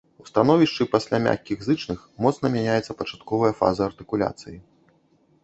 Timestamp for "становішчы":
0.29-0.87